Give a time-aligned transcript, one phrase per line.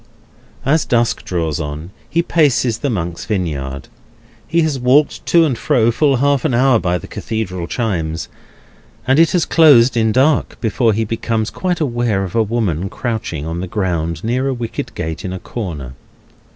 [0.65, 3.87] As dusk draws on, he paces the Monks' Vineyard.
[4.47, 8.27] He has walked to and fro, full half an hour by the Cathedral chimes,
[9.05, 13.45] and it has closed in dark, before he becomes quite aware of a woman crouching
[13.45, 15.93] on the ground near a wicket gate in a corner.